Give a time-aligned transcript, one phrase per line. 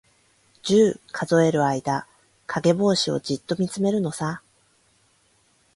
[0.63, 2.07] 十、数える間、
[2.47, 4.41] かげぼうしをじっとみつめるのさ。